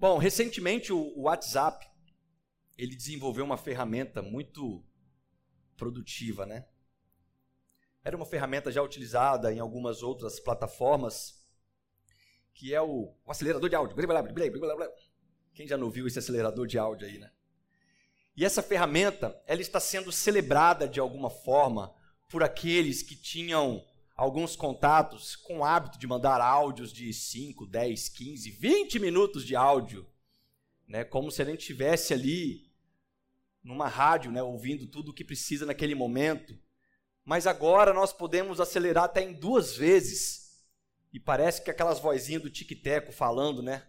[0.00, 1.86] Bom, recentemente o WhatsApp
[2.78, 4.82] ele desenvolveu uma ferramenta muito
[5.76, 6.66] produtiva, né?
[8.02, 11.46] Era uma ferramenta já utilizada em algumas outras plataformas,
[12.54, 13.94] que é o, o acelerador de áudio.
[15.52, 17.30] Quem já não viu esse acelerador de áudio aí, né?
[18.34, 21.94] E essa ferramenta, ela está sendo celebrada de alguma forma
[22.26, 23.86] por aqueles que tinham
[24.20, 29.56] alguns contatos com o hábito de mandar áudios de 5, 10, 15, 20 minutos de
[29.56, 30.06] áudio,
[30.86, 31.04] né?
[31.04, 32.70] Como se a gente estivesse ali
[33.64, 36.54] numa rádio, né, ouvindo tudo o que precisa naquele momento.
[37.24, 40.66] Mas agora nós podemos acelerar até em duas vezes.
[41.14, 43.86] E parece que aquelas vozinhas do tic-teco falando, né?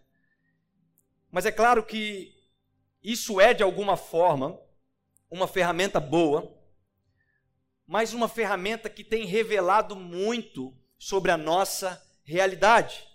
[1.30, 2.34] Mas é claro que
[3.02, 4.58] isso é de alguma forma
[5.30, 6.58] uma ferramenta boa,
[7.92, 13.06] mas uma ferramenta que tem revelado muito sobre a nossa realidade.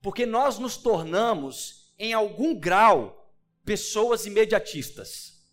[0.00, 3.30] Porque nós nos tornamos, em algum grau,
[3.66, 5.46] pessoas imediatistas.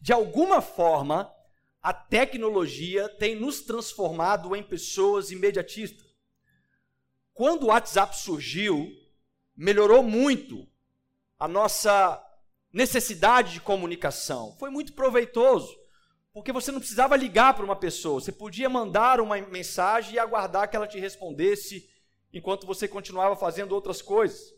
[0.00, 1.32] De alguma forma,
[1.80, 6.08] a tecnologia tem nos transformado em pessoas imediatistas.
[7.32, 8.90] Quando o WhatsApp surgiu,
[9.56, 10.66] melhorou muito
[11.38, 12.20] a nossa
[12.72, 14.56] necessidade de comunicação.
[14.58, 15.80] Foi muito proveitoso,
[16.32, 20.68] porque você não precisava ligar para uma pessoa, você podia mandar uma mensagem e aguardar
[20.68, 21.90] que ela te respondesse
[22.32, 24.54] enquanto você continuava fazendo outras coisas.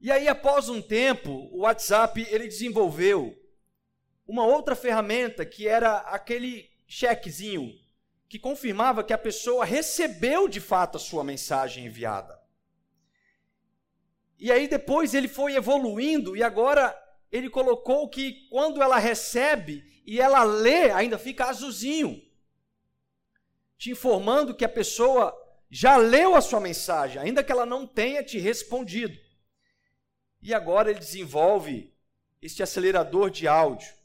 [0.00, 3.36] E aí, após um tempo, o WhatsApp ele desenvolveu
[4.26, 7.72] uma outra ferramenta que era aquele chequezinho
[8.28, 12.38] que confirmava que a pessoa recebeu de fato a sua mensagem enviada.
[14.38, 16.94] E aí depois ele foi evoluindo e agora
[17.30, 22.22] ele colocou que quando ela recebe e ela lê, ainda fica azulzinho,
[23.76, 25.36] te informando que a pessoa
[25.68, 29.18] já leu a sua mensagem, ainda que ela não tenha te respondido.
[30.40, 31.92] E agora ele desenvolve
[32.40, 33.96] este acelerador de áudio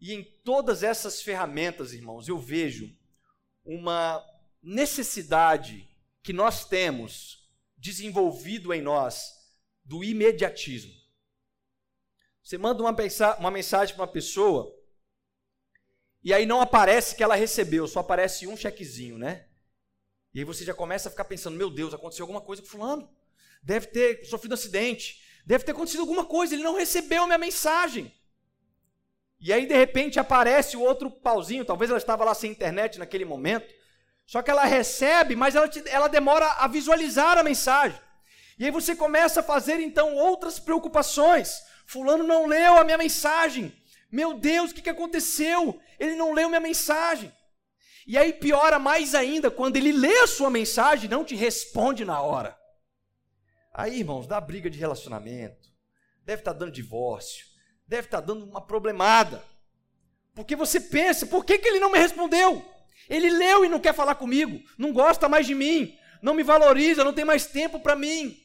[0.00, 2.96] e em todas essas ferramentas, irmãos, eu vejo
[3.64, 4.24] uma
[4.62, 5.88] necessidade
[6.22, 9.32] que nós temos desenvolvido em nós
[9.84, 10.92] do imediatismo.
[12.42, 14.74] Você manda uma, mensagem para uma pessoa
[16.22, 19.46] e aí não aparece que ela recebeu, só aparece um chequezinho, né?
[20.34, 23.08] E aí você já começa a ficar pensando: meu Deus, aconteceu alguma coisa com Fulano.
[23.62, 25.22] Deve ter sofrido um acidente.
[25.44, 26.54] Deve ter acontecido alguma coisa.
[26.54, 28.12] Ele não recebeu a minha mensagem.
[29.40, 31.64] E aí, de repente, aparece o outro pauzinho.
[31.64, 33.72] Talvez ela estava lá sem internet naquele momento.
[34.26, 37.98] Só que ela recebe, mas ela, te, ela demora a visualizar a mensagem.
[38.58, 41.62] E aí você começa a fazer, então, outras preocupações.
[41.86, 43.72] Fulano não leu a minha mensagem.
[44.10, 45.80] Meu Deus, o que, que aconteceu?
[45.98, 47.32] Ele não leu minha mensagem.
[48.06, 52.04] E aí piora mais ainda quando ele lê a sua mensagem e não te responde
[52.04, 52.58] na hora.
[53.74, 55.68] Aí, irmãos, dá briga de relacionamento.
[56.24, 57.48] Deve estar dando divórcio
[57.88, 59.42] deve estar dando uma problemada.
[60.34, 62.62] Porque você pensa, por que, que ele não me respondeu?
[63.08, 67.02] Ele leu e não quer falar comigo, não gosta mais de mim, não me valoriza,
[67.02, 68.36] não tem mais tempo para mim.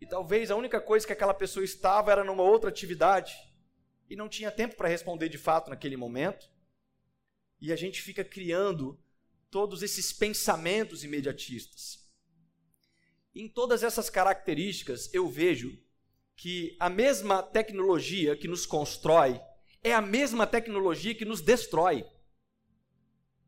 [0.00, 3.34] E talvez a única coisa que aquela pessoa estava era numa outra atividade
[4.10, 6.50] e não tinha tempo para responder de fato naquele momento.
[7.60, 8.98] E a gente fica criando
[9.48, 12.10] todos esses pensamentos imediatistas.
[13.32, 15.78] Em todas essas características, eu vejo
[16.34, 19.40] que a mesma tecnologia que nos constrói
[19.82, 22.04] é a mesma tecnologia que nos destrói.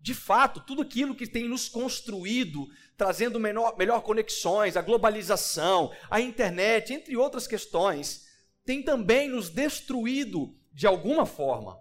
[0.01, 6.21] De fato, tudo aquilo que tem nos construído, trazendo menor, melhor conexões, a globalização, a
[6.21, 8.32] internet, entre outras questões,
[8.65, 11.79] tem também nos destruído de alguma forma.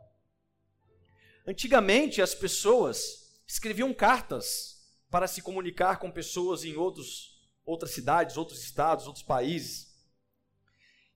[1.46, 8.64] Antigamente, as pessoas escreviam cartas para se comunicar com pessoas em outros, outras cidades, outros
[8.64, 9.92] estados, outros países.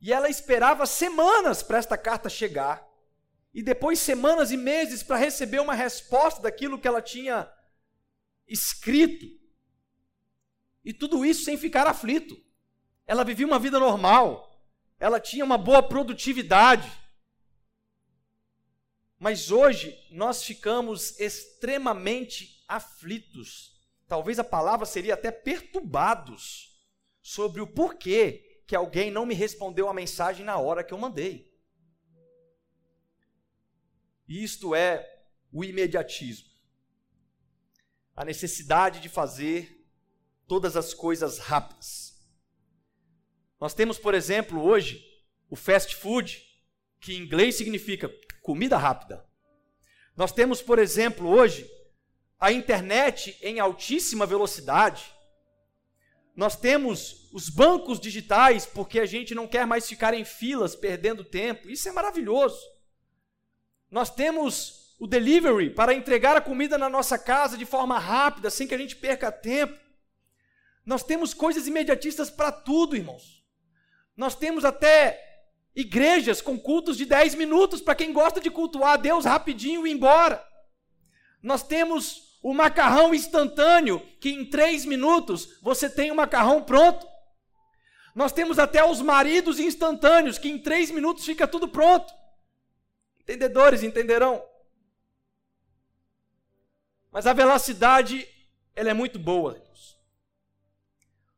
[0.02, 2.86] E ela esperava semanas para esta carta chegar.
[3.54, 7.50] E depois semanas e meses para receber uma resposta daquilo que ela tinha
[8.48, 9.26] escrito.
[10.84, 12.38] E tudo isso sem ficar aflito.
[13.08, 14.55] Ela vivia uma vida normal.
[15.00, 16.92] Ela tinha uma boa produtividade.
[19.20, 23.76] Mas hoje nós ficamos extremamente aflitos.
[24.08, 26.76] Talvez a palavra seria até perturbados
[27.22, 31.54] sobre o porquê que alguém não me respondeu a mensagem na hora que eu mandei.
[34.28, 36.50] Isto é o imediatismo.
[38.16, 39.88] A necessidade de fazer
[40.48, 42.05] todas as coisas rápidas.
[43.60, 45.04] Nós temos, por exemplo, hoje,
[45.50, 46.44] o fast food,
[47.00, 48.12] que em inglês significa
[48.42, 49.26] comida rápida.
[50.16, 51.70] Nós temos, por exemplo, hoje,
[52.40, 55.14] a internet em altíssima velocidade.
[56.36, 61.24] Nós temos os bancos digitais, porque a gente não quer mais ficar em filas perdendo
[61.24, 61.70] tempo.
[61.70, 62.60] Isso é maravilhoso.
[63.90, 68.68] Nós temos o delivery para entregar a comida na nossa casa de forma rápida, sem
[68.68, 69.78] que a gente perca tempo.
[70.86, 73.45] Nós temos coisas imediatistas para tudo, irmãos.
[74.16, 75.22] Nós temos até
[75.76, 79.90] igrejas com cultos de 10 minutos para quem gosta de cultuar a Deus rapidinho e
[79.90, 80.46] ir embora.
[81.42, 87.06] Nós temos o macarrão instantâneo, que em 3 minutos você tem o macarrão pronto.
[88.14, 92.14] Nós temos até os maridos instantâneos, que em 3 minutos fica tudo pronto.
[93.20, 94.44] Entendedores entenderão.
[97.12, 98.28] Mas a velocidade,
[98.76, 99.66] ela é muito boa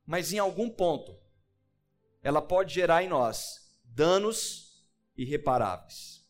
[0.07, 1.16] mas em algum ponto
[2.21, 4.87] ela pode gerar em nós danos
[5.17, 6.25] irreparáveis.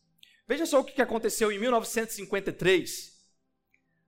[0.46, 3.18] Veja só o que aconteceu em 1953.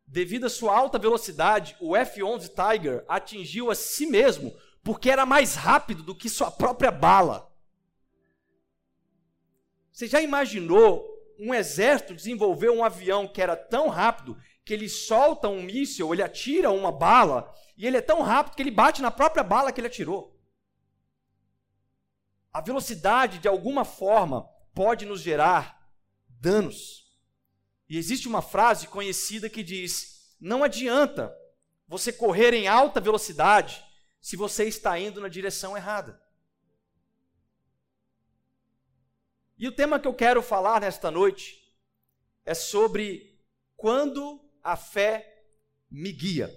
[0.06, 5.54] Devido à sua alta velocidade, o F-11 Tiger atingiu a si mesmo porque era mais
[5.54, 7.48] rápido do que sua própria bala.
[9.92, 11.06] Você já imaginou
[11.38, 16.22] um exército desenvolver um avião que era tão rápido que ele solta um míssil, ele
[16.22, 19.80] atira uma bala e ele é tão rápido que ele bate na própria bala que
[19.80, 20.39] ele atirou.
[22.52, 25.92] A velocidade, de alguma forma, pode nos gerar
[26.28, 27.10] danos.
[27.88, 31.34] E existe uma frase conhecida que diz: não adianta
[31.86, 33.84] você correr em alta velocidade
[34.20, 36.20] se você está indo na direção errada.
[39.56, 41.58] E o tema que eu quero falar nesta noite
[42.44, 43.38] é sobre
[43.76, 45.44] quando a fé
[45.90, 46.50] me guia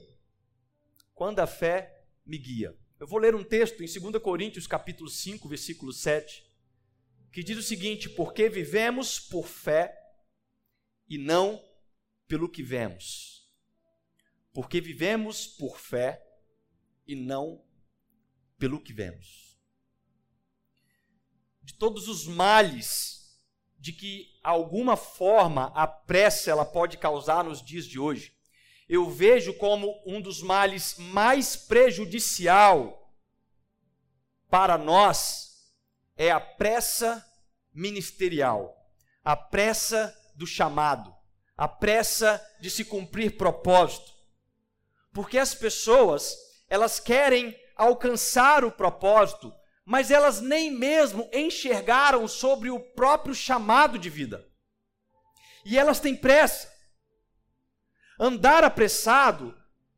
[1.14, 2.76] quando a fé me guia.
[3.04, 6.42] Eu vou ler um texto em 2 Coríntios, capítulo 5, versículo 7,
[7.34, 9.94] que diz o seguinte: Porque vivemos por fé
[11.10, 11.62] e não
[12.30, 13.46] pelo que vemos.
[14.54, 16.26] Porque vivemos por fé
[17.06, 17.62] e não
[18.58, 19.60] pelo que vemos.
[21.62, 23.38] De todos os males
[23.78, 28.33] de que alguma forma a pressa ela pode causar nos dias de hoje,
[28.94, 33.12] eu vejo como um dos males mais prejudicial
[34.50, 35.74] para nós
[36.16, 37.26] é a pressa
[37.74, 38.76] ministerial,
[39.24, 41.12] a pressa do chamado,
[41.58, 44.14] a pressa de se cumprir propósito.
[45.12, 46.38] Porque as pessoas,
[46.70, 49.52] elas querem alcançar o propósito,
[49.84, 54.48] mas elas nem mesmo enxergaram sobre o próprio chamado de vida.
[55.66, 56.73] E elas têm pressa.
[58.20, 59.56] Andar apressado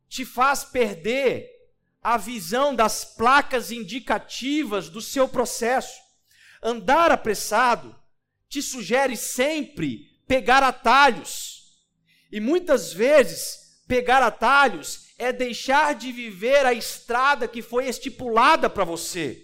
[0.08, 1.50] te faz perder
[2.02, 6.00] a visão das placas indicativas do seu processo.
[6.62, 7.94] Andar apressado
[8.48, 11.82] te sugere sempre pegar atalhos.
[12.30, 18.84] E muitas vezes, pegar atalhos é deixar de viver a estrada que foi estipulada para
[18.84, 19.42] você.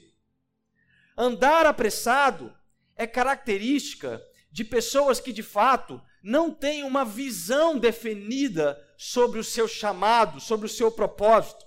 [1.17, 2.55] Andar apressado
[2.97, 9.67] é característica de pessoas que de fato não tem uma visão definida sobre o seu
[9.67, 11.65] chamado, sobre o seu propósito.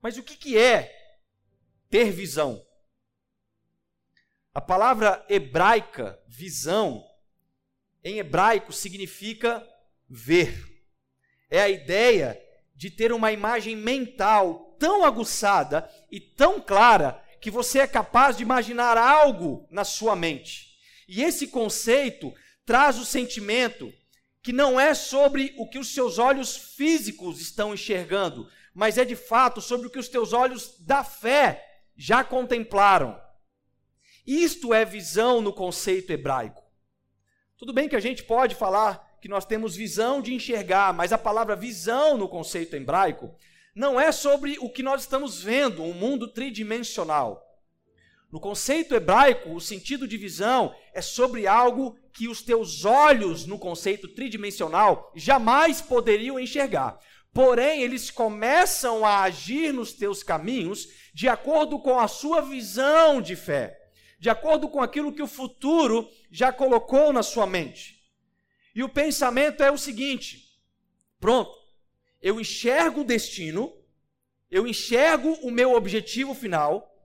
[0.00, 0.94] Mas o que, que é
[1.90, 2.64] ter visão?
[4.54, 7.04] A palavra hebraica, visão,
[8.04, 9.66] em hebraico significa
[10.08, 10.64] ver.
[11.50, 12.40] É a ideia
[12.74, 18.42] de ter uma imagem mental tão aguçada e tão clara que você é capaz de
[18.42, 20.75] imaginar algo na sua mente.
[21.08, 22.34] E esse conceito
[22.64, 23.92] traz o sentimento
[24.42, 29.16] que não é sobre o que os seus olhos físicos estão enxergando, mas é de
[29.16, 31.64] fato sobre o que os teus olhos da fé
[31.96, 33.20] já contemplaram.
[34.26, 36.62] Isto é visão no conceito hebraico.
[37.56, 41.18] Tudo bem que a gente pode falar que nós temos visão de enxergar, mas a
[41.18, 43.34] palavra visão no conceito hebraico
[43.74, 47.45] não é sobre o que nós estamos vendo, um mundo tridimensional.
[48.30, 53.58] No conceito hebraico, o sentido de visão é sobre algo que os teus olhos, no
[53.58, 56.98] conceito tridimensional, jamais poderiam enxergar.
[57.32, 63.36] Porém, eles começam a agir nos teus caminhos de acordo com a sua visão de
[63.36, 63.78] fé,
[64.18, 67.96] de acordo com aquilo que o futuro já colocou na sua mente.
[68.74, 70.58] E o pensamento é o seguinte:
[71.20, 71.52] pronto,
[72.20, 73.72] eu enxergo o destino,
[74.50, 76.95] eu enxergo o meu objetivo final,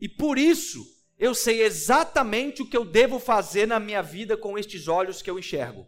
[0.00, 0.84] e por isso
[1.18, 5.28] eu sei exatamente o que eu devo fazer na minha vida com estes olhos que
[5.28, 5.86] eu enxergo.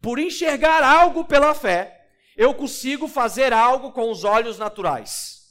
[0.00, 5.44] Por enxergar algo pela fé, eu consigo fazer algo com os olhos naturais.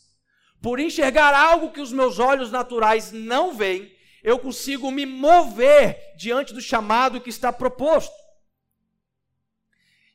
[0.62, 3.94] Por enxergar algo que os meus olhos naturais não veem,
[4.24, 8.16] eu consigo me mover diante do chamado que está proposto.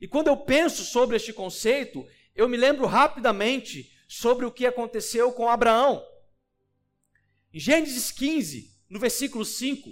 [0.01, 5.33] E quando eu penso sobre este conceito, eu me lembro rapidamente sobre o que aconteceu
[5.33, 6.03] com Abraão.
[7.53, 9.91] Em Gênesis 15, no versículo 5,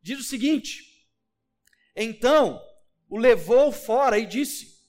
[0.00, 1.06] diz o seguinte:
[1.94, 2.60] Então
[3.08, 4.82] o levou fora e disse: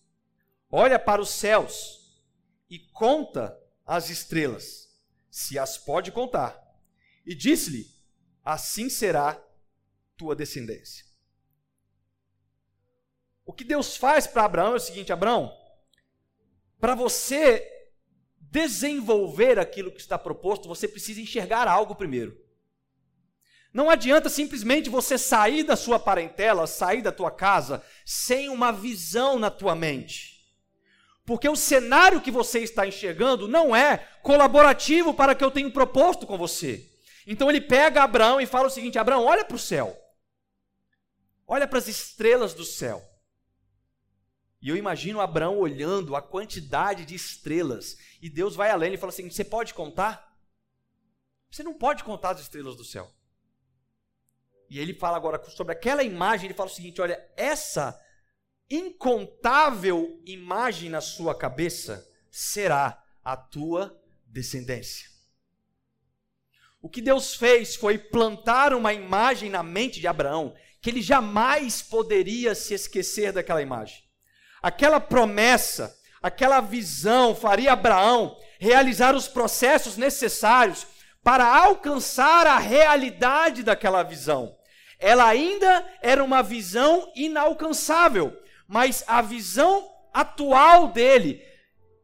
[0.70, 2.20] Olha para os céus
[2.70, 4.90] e conta as estrelas,
[5.30, 6.60] se as pode contar.
[7.26, 7.88] E disse-lhe:
[8.44, 9.42] Assim será
[10.18, 11.06] tua descendência.
[13.46, 15.56] O que Deus faz para Abraão é o seguinte: Abraão,
[16.80, 17.73] para você
[18.54, 22.38] desenvolver aquilo que está proposto, você precisa enxergar algo primeiro.
[23.74, 29.40] Não adianta simplesmente você sair da sua parentela, sair da tua casa, sem uma visão
[29.40, 30.40] na tua mente.
[31.26, 35.72] Porque o cenário que você está enxergando não é colaborativo para o que eu tenho
[35.72, 36.88] proposto com você.
[37.26, 39.98] Então ele pega Abraão e fala o seguinte: Abraão, olha para o céu.
[41.48, 43.04] Olha para as estrelas do céu.
[44.64, 47.98] E eu imagino Abraão olhando a quantidade de estrelas.
[48.22, 50.34] E Deus vai além e fala assim: Você pode contar?
[51.52, 53.14] Você não pode contar as estrelas do céu.
[54.70, 58.02] E ele fala agora sobre aquela imagem, ele fala o seguinte: olha, essa
[58.70, 65.10] incontável imagem na sua cabeça será a tua descendência.
[66.82, 71.82] O que Deus fez foi plantar uma imagem na mente de Abraão, que ele jamais
[71.82, 74.13] poderia se esquecer daquela imagem.
[74.64, 80.88] Aquela promessa, aquela visão faria Abraão realizar os processos necessários
[81.22, 84.56] para alcançar a realidade daquela visão
[85.04, 91.46] ela ainda era uma visão inalcançável, mas a visão atual dele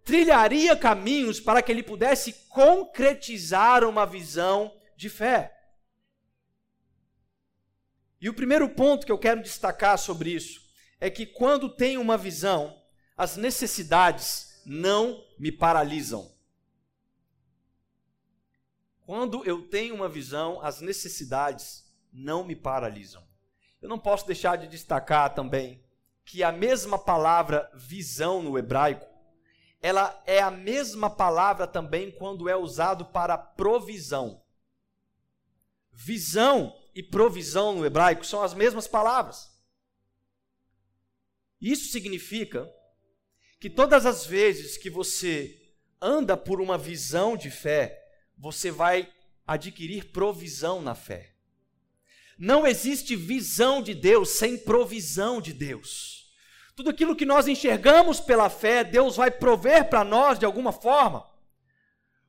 [0.03, 5.55] trilharia caminhos para que ele pudesse concretizar uma visão de fé.
[8.19, 10.68] E o primeiro ponto que eu quero destacar sobre isso
[10.99, 12.81] é que quando tenho uma visão,
[13.15, 16.31] as necessidades não me paralisam.
[19.05, 23.27] Quando eu tenho uma visão, as necessidades não me paralisam.
[23.81, 25.83] Eu não posso deixar de destacar também
[26.25, 29.07] que a mesma palavra visão no hebraico,
[29.81, 34.43] ela é a mesma palavra também quando é usado para provisão.
[35.91, 39.58] Visão e provisão no hebraico são as mesmas palavras.
[41.61, 42.69] Isso significa
[43.59, 45.55] que todas as vezes que você
[46.01, 48.01] anda por uma visão de fé,
[48.37, 49.11] você vai
[49.45, 51.33] adquirir provisão na fé.
[52.37, 56.29] Não existe visão de Deus sem provisão de Deus.
[56.73, 61.29] Tudo aquilo que nós enxergamos pela fé, Deus vai prover para nós de alguma forma.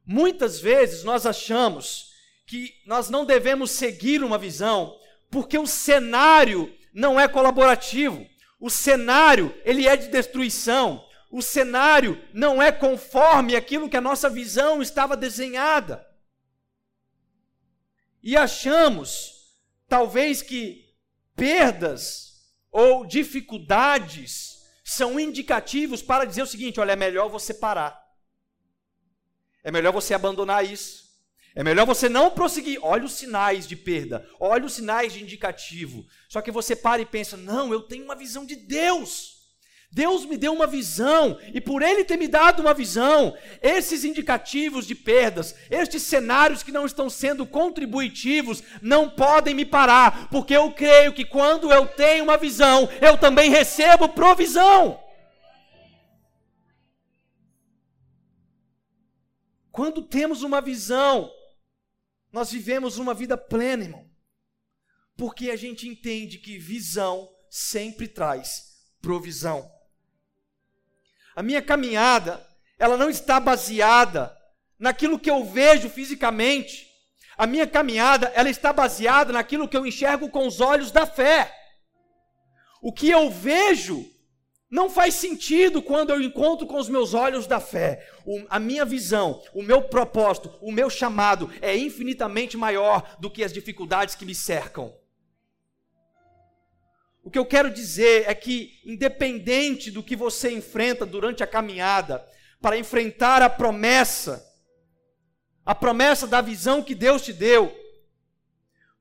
[0.04, 2.10] Muitas vezes nós achamos
[2.44, 4.98] que nós não devemos seguir uma visão
[5.30, 8.26] porque o cenário não é colaborativo.
[8.60, 11.08] O cenário, ele é de destruição.
[11.30, 16.06] O cenário não é conforme aquilo que a nossa visão estava desenhada.
[18.22, 19.56] E achamos
[19.88, 20.94] talvez que
[21.34, 27.98] perdas ou dificuldades são indicativos para dizer o seguinte: olha, é melhor você parar.
[29.64, 31.09] É melhor você abandonar isso.
[31.54, 32.78] É melhor você não prosseguir.
[32.82, 36.06] Olha os sinais de perda, olha os sinais de indicativo.
[36.28, 39.40] Só que você para e pensa: não, eu tenho uma visão de Deus.
[39.92, 44.86] Deus me deu uma visão, e por Ele ter me dado uma visão, esses indicativos
[44.86, 50.70] de perdas, estes cenários que não estão sendo contributivos, não podem me parar, porque eu
[50.70, 55.02] creio que quando eu tenho uma visão, eu também recebo provisão.
[59.72, 61.32] Quando temos uma visão,
[62.32, 64.08] nós vivemos uma vida plena, irmão,
[65.16, 69.70] porque a gente entende que visão sempre traz provisão.
[71.34, 72.46] A minha caminhada,
[72.78, 74.36] ela não está baseada
[74.78, 76.88] naquilo que eu vejo fisicamente.
[77.36, 81.54] A minha caminhada, ela está baseada naquilo que eu enxergo com os olhos da fé.
[82.82, 84.10] O que eu vejo
[84.70, 88.08] não faz sentido quando eu encontro com os meus olhos da fé.
[88.24, 93.42] O, a minha visão, o meu propósito, o meu chamado é infinitamente maior do que
[93.42, 94.94] as dificuldades que me cercam.
[97.22, 102.24] O que eu quero dizer é que, independente do que você enfrenta durante a caminhada,
[102.60, 104.46] para enfrentar a promessa,
[105.66, 107.76] a promessa da visão que Deus te deu,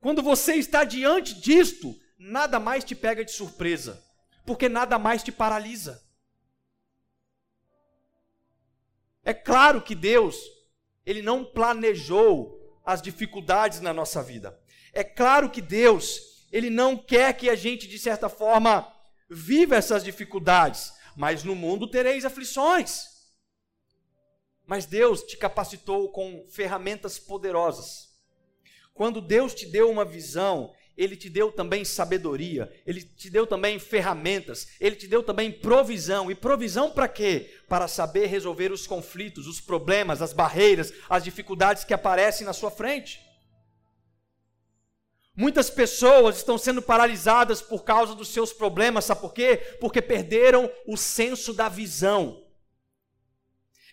[0.00, 4.02] quando você está diante disto, nada mais te pega de surpresa,
[4.50, 6.04] porque nada mais te paralisa.
[9.22, 10.36] É claro que Deus,
[11.06, 14.60] Ele não planejou as dificuldades na nossa vida.
[14.92, 18.92] É claro que Deus, ele não quer que a gente, de certa forma,
[19.30, 20.92] viva essas dificuldades.
[21.14, 23.04] Mas no mundo tereis aflições.
[24.66, 28.08] Mas Deus te capacitou com ferramentas poderosas.
[28.92, 33.78] Quando Deus te deu uma visão, Ele te deu também sabedoria, Ele te deu também
[33.78, 36.30] ferramentas, Ele te deu também provisão.
[36.30, 37.54] E provisão para quê?
[37.66, 42.70] Para saber resolver os conflitos, os problemas, as barreiras, as dificuldades que aparecem na sua
[42.70, 43.18] frente.
[45.34, 49.56] Muitas pessoas estão sendo paralisadas por causa dos seus problemas, sabe por quê?
[49.80, 52.44] Porque perderam o senso da visão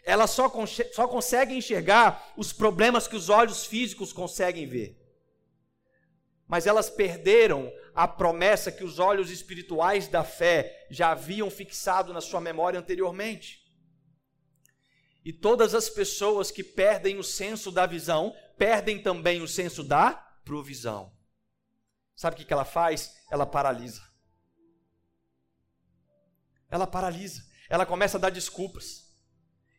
[0.03, 0.49] elas só,
[0.93, 5.06] só conseguem enxergar os problemas que os olhos físicos conseguem ver.
[6.47, 12.21] Mas elas perderam a promessa que os olhos espirituais da fé já haviam fixado na
[12.21, 13.65] sua memória anteriormente.
[15.25, 20.13] E todas as pessoas que perdem o senso da visão, perdem também o senso da
[20.45, 21.11] provisão.
[22.15, 23.13] Sabe o que ela faz?
[23.29, 24.01] Ela paralisa.
[26.69, 27.45] Ela paralisa.
[27.69, 29.07] Ela começa a dar desculpas.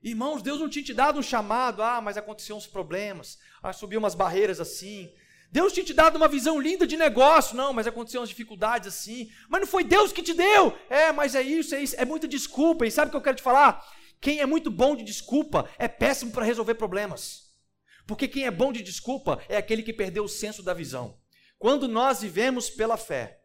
[0.02, 3.98] Irmãos, Deus não tinha te dado um chamado, ah, mas aconteceram uns problemas, ah, subiu
[3.98, 5.12] umas barreiras assim.
[5.50, 9.30] Deus tinha te dado uma visão linda de negócio, não, mas aconteceram umas dificuldades assim.
[9.48, 10.76] Mas não foi Deus que te deu.
[10.90, 12.86] É, mas é isso, é isso, é muita desculpa.
[12.86, 13.82] E sabe o que eu quero te falar?
[14.20, 17.48] Quem é muito bom de desculpa é péssimo para resolver problemas.
[18.06, 21.18] Porque quem é bom de desculpa é aquele que perdeu o senso da visão.
[21.58, 23.40] Quando nós vivemos pela fé,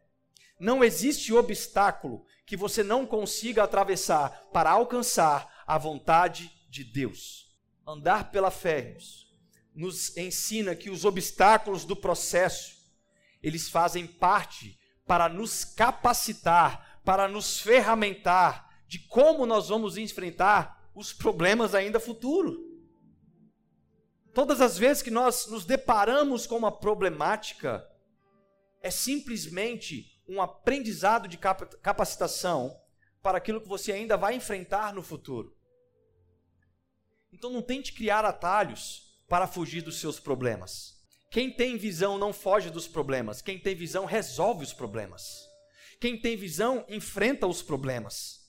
[0.58, 7.54] não existe obstáculo que você não consiga atravessar para alcançar a vontade de Deus.
[7.86, 8.94] Andar pela fé
[9.74, 12.76] nos ensina que os obstáculos do processo,
[13.42, 21.12] eles fazem parte para nos capacitar, para nos ferramentar de como nós vamos enfrentar os
[21.12, 22.72] problemas ainda futuro.
[24.32, 27.86] Todas as vezes que nós nos deparamos com uma problemática,
[28.80, 32.78] é simplesmente um aprendizado de capacitação
[33.22, 35.56] para aquilo que você ainda vai enfrentar no futuro.
[37.32, 40.94] Então não tente criar atalhos para fugir dos seus problemas.
[41.30, 45.48] Quem tem visão não foge dos problemas, quem tem visão resolve os problemas.
[46.00, 48.40] Quem tem visão enfrenta os problemas.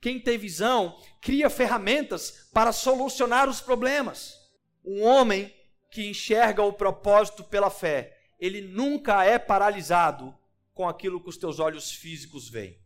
[0.00, 4.38] Quem tem visão cria ferramentas para solucionar os problemas.
[4.84, 5.54] Um homem
[5.90, 10.34] que enxerga o propósito pela fé, ele nunca é paralisado
[10.72, 12.80] com aquilo que os teus olhos físicos veem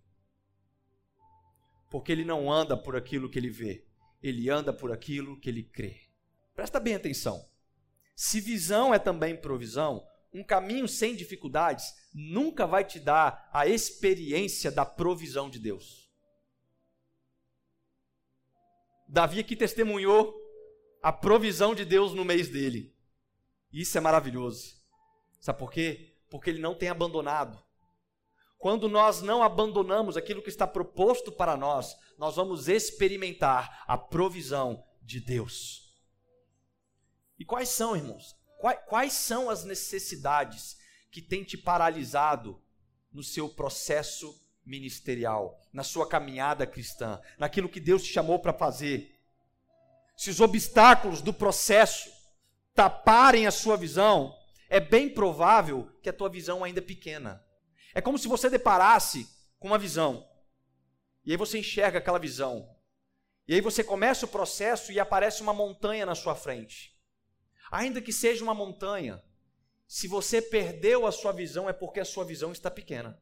[1.94, 3.86] porque ele não anda por aquilo que ele vê,
[4.20, 6.03] ele anda por aquilo que ele crê.
[6.54, 7.48] Presta bem atenção.
[8.14, 14.70] Se visão é também provisão, um caminho sem dificuldades nunca vai te dar a experiência
[14.70, 16.10] da provisão de Deus.
[19.08, 20.34] Davi aqui testemunhou
[21.02, 22.94] a provisão de Deus no mês dele.
[23.72, 24.76] Isso é maravilhoso.
[25.40, 26.16] Sabe por quê?
[26.30, 27.62] Porque ele não tem abandonado.
[28.56, 34.82] Quando nós não abandonamos aquilo que está proposto para nós, nós vamos experimentar a provisão
[35.02, 35.83] de Deus.
[37.38, 38.36] E quais são, irmãos?
[38.86, 40.78] Quais, são as necessidades
[41.10, 42.62] que têm te paralisado
[43.12, 49.14] no seu processo ministerial, na sua caminhada cristã, naquilo que Deus te chamou para fazer?
[50.16, 52.10] Se os obstáculos do processo
[52.74, 54.34] taparem a sua visão,
[54.68, 57.44] é bem provável que a tua visão ainda é pequena.
[57.94, 60.26] É como se você deparasse com uma visão.
[61.24, 62.68] E aí você enxerga aquela visão.
[63.46, 66.93] E aí você começa o processo e aparece uma montanha na sua frente.
[67.70, 69.22] Ainda que seja uma montanha,
[69.86, 73.20] se você perdeu a sua visão é porque a sua visão está pequena.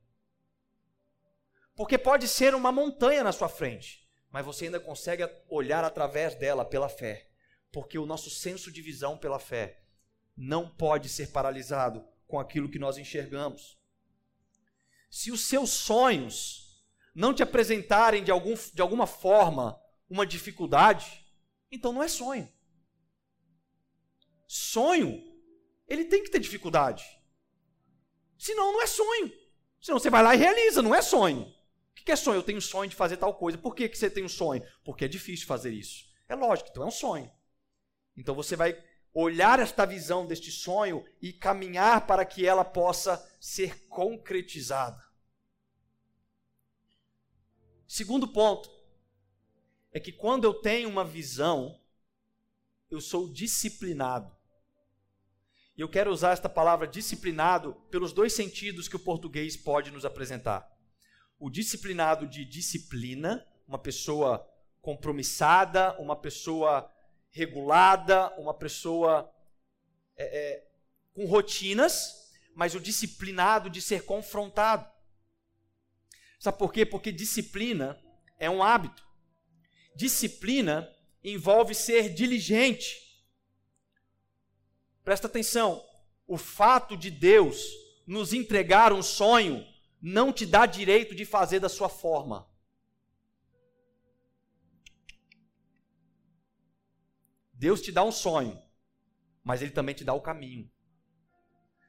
[1.75, 6.65] Porque pode ser uma montanha na sua frente, mas você ainda consegue olhar através dela
[6.65, 7.31] pela fé.
[7.71, 9.83] Porque o nosso senso de visão pela fé
[10.37, 13.79] não pode ser paralisado com aquilo que nós enxergamos.
[15.11, 19.79] Se os seus sonhos não te apresentarem de, algum, de alguma forma
[20.09, 21.27] uma dificuldade,
[21.71, 22.51] então não é sonho.
[24.55, 25.25] Sonho,
[25.89, 27.03] ele tem que ter dificuldade.
[28.37, 29.33] Senão não é sonho.
[29.81, 31.45] Senão você vai lá e realiza, não é sonho.
[31.45, 32.37] O que é sonho?
[32.37, 33.57] Eu tenho sonho de fazer tal coisa.
[33.57, 34.63] Por que, que você tem um sonho?
[34.85, 36.05] Porque é difícil fazer isso.
[36.29, 37.33] É lógico, então é um sonho.
[38.15, 38.79] Então você vai
[39.15, 45.03] olhar esta visão deste sonho e caminhar para que ela possa ser concretizada.
[47.89, 48.71] Segundo ponto
[49.91, 51.81] é que quando eu tenho uma visão,
[52.91, 54.42] eu sou disciplinado.
[55.77, 60.05] E eu quero usar esta palavra disciplinado pelos dois sentidos que o português pode nos
[60.05, 60.71] apresentar.
[61.39, 64.47] O disciplinado de disciplina, uma pessoa
[64.81, 66.93] compromissada, uma pessoa
[67.31, 69.33] regulada, uma pessoa
[70.17, 70.71] é, é,
[71.15, 74.87] com rotinas, mas o disciplinado de ser confrontado.
[76.39, 76.85] Sabe por quê?
[76.85, 77.99] Porque disciplina
[78.39, 79.03] é um hábito.
[79.97, 80.89] Disciplina
[81.25, 83.12] envolve ser diligente.
[85.05, 85.85] Presta atenção,
[86.27, 87.67] o fato de Deus
[88.07, 89.67] nos entregar um sonho
[90.01, 92.49] não te dá direito de fazer da sua forma.
[97.53, 98.61] Deus te dá um sonho,
[99.45, 100.69] mas Ele também te dá o caminho.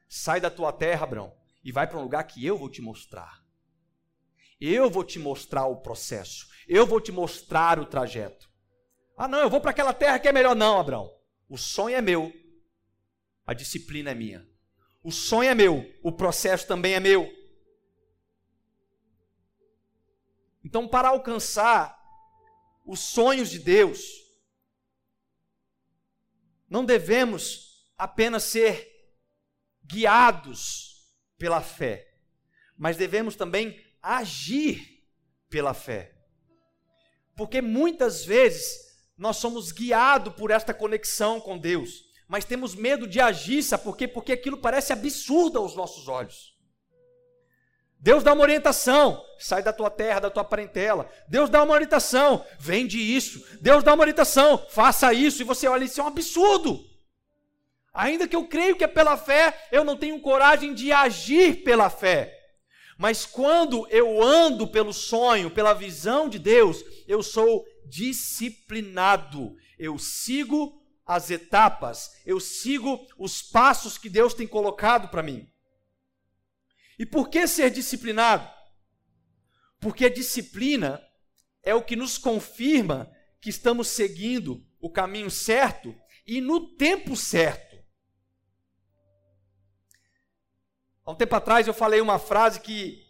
[0.08, 3.44] Sai da tua terra, Abraão, e vai para um lugar que eu vou te mostrar.
[4.60, 6.48] Eu vou te mostrar o processo.
[6.68, 8.48] Eu vou te mostrar o trajeto.
[9.16, 10.54] Ah, não, eu vou para aquela terra que é melhor.
[10.54, 11.12] Não, Abraão.
[11.48, 12.32] O sonho é meu.
[13.46, 14.48] A disciplina é minha.
[15.02, 15.84] O sonho é meu.
[16.02, 17.30] O processo também é meu.
[20.64, 22.02] Então, para alcançar
[22.86, 24.02] os sonhos de Deus,
[26.68, 28.90] não devemos apenas ser
[29.84, 32.12] guiados pela fé,
[32.76, 35.06] mas devemos também agir
[35.48, 36.14] pela fé.
[37.36, 38.84] Porque muitas vezes
[39.16, 43.96] nós somos guiados por esta conexão com Deus, mas temos medo de agir, sabe por
[43.96, 44.08] quê?
[44.08, 46.54] Porque aquilo parece absurdo aos nossos olhos.
[48.04, 51.10] Deus dá uma orientação, sai da tua terra, da tua parentela.
[51.26, 53.42] Deus dá uma orientação, vende isso.
[53.62, 55.40] Deus dá uma orientação, faça isso.
[55.40, 56.84] E você olha, isso é um absurdo.
[57.94, 61.88] Ainda que eu creio que é pela fé, eu não tenho coragem de agir pela
[61.88, 62.38] fé.
[62.98, 69.56] Mas quando eu ando pelo sonho, pela visão de Deus, eu sou disciplinado.
[69.78, 75.50] Eu sigo as etapas, eu sigo os passos que Deus tem colocado para mim.
[76.98, 78.48] E por que ser disciplinado?
[79.80, 81.02] Porque a disciplina
[81.62, 85.94] é o que nos confirma que estamos seguindo o caminho certo
[86.26, 87.74] e no tempo certo.
[91.04, 93.04] Há um tempo atrás eu falei uma frase que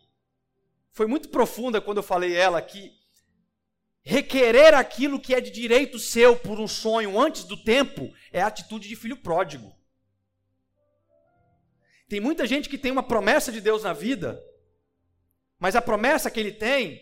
[0.90, 2.92] foi muito profunda quando eu falei ela, que
[4.04, 8.46] requerer aquilo que é de direito seu por um sonho antes do tempo é a
[8.46, 9.74] atitude de filho pródigo.
[12.06, 14.40] Tem muita gente que tem uma promessa de Deus na vida,
[15.58, 17.00] mas a promessa que ele tem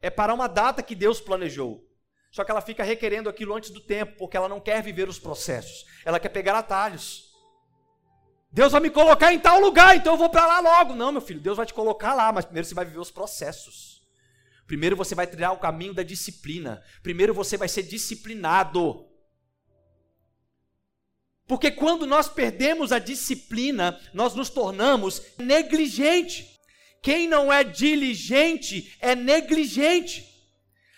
[0.00, 1.84] é para uma data que Deus planejou.
[2.30, 5.18] Só que ela fica requerendo aquilo antes do tempo, porque ela não quer viver os
[5.18, 5.84] processos.
[6.04, 7.32] Ela quer pegar atalhos.
[8.52, 10.94] Deus vai me colocar em tal lugar, então eu vou para lá logo.
[10.94, 13.97] Não, meu filho, Deus vai te colocar lá, mas primeiro você vai viver os processos.
[14.68, 16.84] Primeiro você vai trilhar o caminho da disciplina.
[17.02, 19.08] Primeiro você vai ser disciplinado.
[21.46, 26.46] Porque quando nós perdemos a disciplina, nós nos tornamos negligente.
[27.02, 30.28] Quem não é diligente é negligente.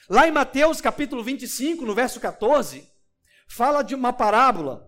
[0.09, 2.89] Lá em Mateus capítulo 25, no verso 14,
[3.47, 4.85] fala de uma parábola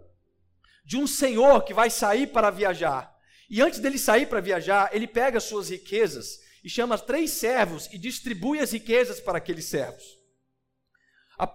[0.84, 3.14] de um senhor que vai sair para viajar.
[3.48, 7.98] E antes dele sair para viajar, ele pega suas riquezas e chama três servos e
[7.98, 10.04] distribui as riquezas para aqueles servos.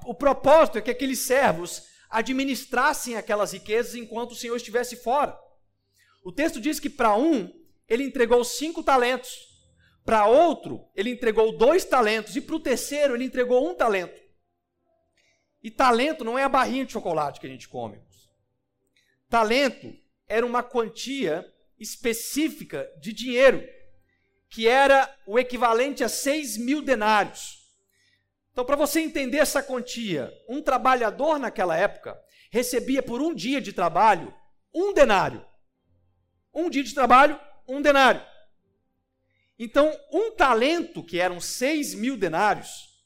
[0.06, 5.38] O propósito é que aqueles servos administrassem aquelas riquezas enquanto o senhor estivesse fora.
[6.24, 7.50] O texto diz que para um,
[7.88, 9.48] ele entregou cinco talentos,
[10.04, 14.17] para outro, ele entregou dois talentos, e para o terceiro, ele entregou um talento.
[15.62, 18.00] E talento não é a barrinha de chocolate que a gente come.
[19.30, 19.93] Talento
[20.26, 21.46] era uma quantia
[21.78, 23.62] específica de dinheiro,
[24.49, 27.57] que era o equivalente a 6 mil denários.
[28.51, 33.71] Então, para você entender essa quantia, um trabalhador naquela época recebia por um dia de
[33.71, 34.33] trabalho
[34.73, 35.45] um denário.
[36.53, 38.25] Um dia de trabalho, um denário.
[39.60, 43.03] Então, um talento, que eram 6 mil denários,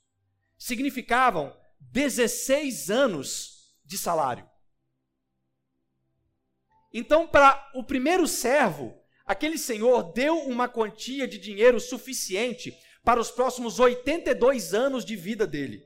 [0.57, 4.49] significavam 16 anos de salário.
[6.93, 9.00] Então, para o primeiro servo,
[9.31, 15.47] aquele senhor deu uma quantia de dinheiro suficiente para os próximos 82 anos de vida
[15.47, 15.83] dele.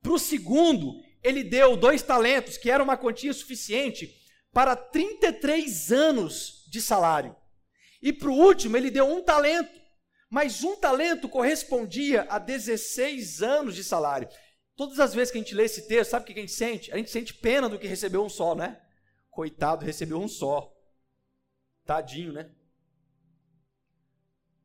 [0.00, 4.18] Para o segundo, ele deu dois talentos, que era uma quantia suficiente
[4.50, 7.36] para 33 anos de salário.
[8.00, 9.78] E para o último, ele deu um talento,
[10.30, 14.28] mas um talento correspondia a 16 anos de salário.
[14.74, 16.90] Todas as vezes que a gente lê esse texto, sabe o que a gente sente?
[16.90, 18.80] A gente sente pena do que recebeu um só, né?
[19.30, 20.71] Coitado, recebeu um só.
[21.84, 22.50] Tadinho, né?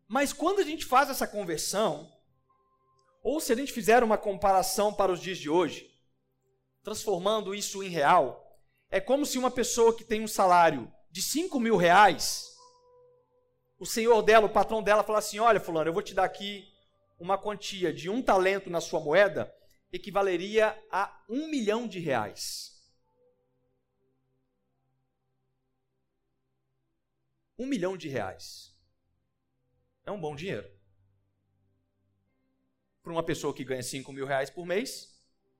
[0.07, 2.11] Mas quando a gente faz essa conversão,
[3.21, 5.93] ou se a gente fizer uma comparação para os dias de hoje,
[6.81, 8.57] transformando isso em real,
[8.89, 12.55] é como se uma pessoa que tem um salário de 5 mil reais,
[13.77, 16.65] o senhor dela, o patrão dela, falasse assim: Olha, Fulano, eu vou te dar aqui
[17.19, 19.53] uma quantia de um talento na sua moeda,
[19.91, 22.76] equivaleria a um milhão de reais.
[27.57, 28.75] Um milhão de reais.
[30.05, 30.69] É um bom dinheiro.
[33.01, 35.17] Para uma pessoa que ganha cinco mil reais por mês,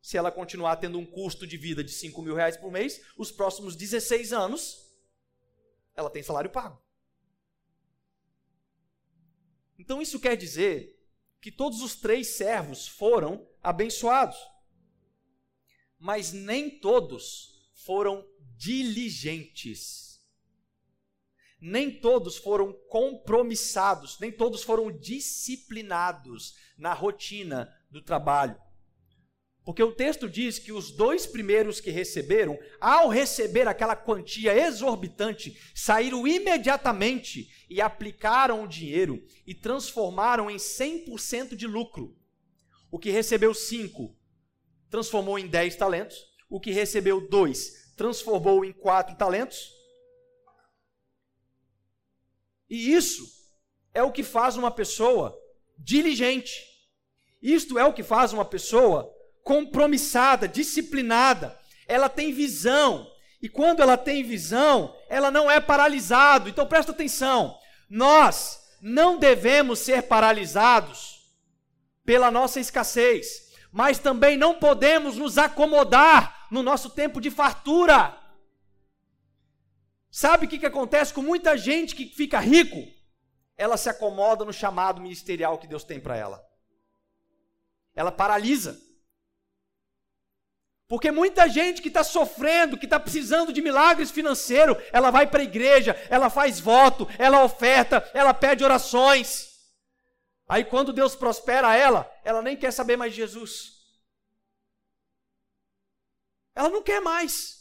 [0.07, 3.29] se ela continuar tendo um custo de vida de 5 mil reais por mês, os
[3.29, 4.89] próximos 16 anos,
[5.93, 6.81] ela tem salário pago.
[9.77, 10.97] Então isso quer dizer
[11.41, 14.37] que todos os três servos foram abençoados.
[15.99, 20.06] Mas nem todos foram diligentes.
[21.59, 28.59] Nem todos foram compromissados, nem todos foram disciplinados na rotina do trabalho.
[29.67, 35.59] Porque o texto diz que os dois primeiros que receberam, ao receber aquela quantia exorbitante,
[35.75, 42.15] saíram imediatamente e aplicaram o dinheiro e transformaram em 100% de lucro.
[42.89, 44.15] O que recebeu cinco
[44.89, 46.17] transformou em 10 talentos.
[46.49, 49.69] O que recebeu dois transformou em quatro talentos.
[52.69, 53.25] E isso
[53.93, 55.37] é o que faz uma pessoa
[55.77, 56.53] diligente.
[57.41, 61.57] Isto é o que faz uma pessoa compromissada, disciplinada.
[61.87, 63.07] Ela tem visão.
[63.41, 66.49] E quando ela tem visão, ela não é paralisado.
[66.49, 67.57] Então presta atenção.
[67.89, 71.17] Nós não devemos ser paralisados
[72.03, 78.17] pela nossa escassez, mas também não podemos nos acomodar no nosso tempo de fartura.
[80.17, 82.91] Sabe o que, que acontece com muita gente que fica rico?
[83.55, 86.43] Ela se acomoda no chamado ministerial que Deus tem para ela.
[87.93, 88.81] Ela paralisa.
[90.87, 95.41] Porque muita gente que está sofrendo, que está precisando de milagres financeiros, ela vai para
[95.41, 99.69] a igreja, ela faz voto, ela oferta, ela pede orações.
[100.47, 103.71] Aí quando Deus prospera ela, ela nem quer saber mais de Jesus.
[106.55, 107.56] Ela não quer mais.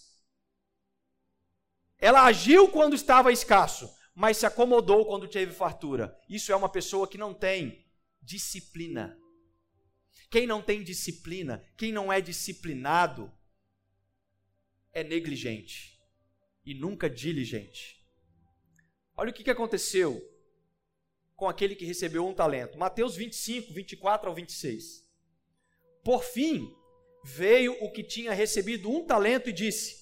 [1.99, 6.17] Ela agiu quando estava escasso, mas se acomodou quando teve fartura.
[6.29, 7.85] Isso é uma pessoa que não tem
[8.21, 9.19] disciplina.
[10.31, 13.33] Quem não tem disciplina, quem não é disciplinado,
[14.93, 16.01] é negligente
[16.65, 18.05] e nunca diligente.
[19.17, 20.21] Olha o que aconteceu
[21.37, 22.79] com aquele que recebeu um talento.
[22.79, 25.07] Mateus 25, 24 ao 26.
[26.03, 26.75] Por fim,
[27.25, 29.97] veio o que tinha recebido um talento e disse: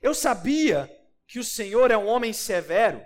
[0.00, 0.90] Eu sabia
[1.32, 3.02] que o Senhor é um homem severo,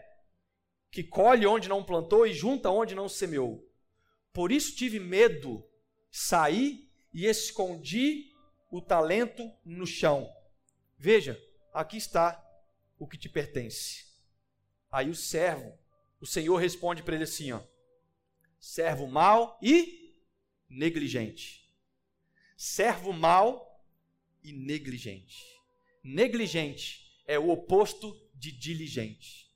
[0.90, 3.64] que colhe onde não plantou e junta onde não semeou.
[4.32, 5.64] Por isso tive medo
[6.10, 8.32] saí e escondi
[8.68, 10.28] o talento no chão.
[10.98, 11.40] Veja,
[11.72, 12.44] aqui está
[12.98, 14.04] o que te pertence.
[14.90, 15.78] Aí o servo,
[16.20, 17.62] o Senhor responde para ele assim: ó,
[18.58, 20.18] servo mau e
[20.68, 21.72] negligente.
[22.56, 23.86] Servo mau
[24.42, 25.44] e negligente.
[26.02, 29.46] Negligente é o oposto de diligente.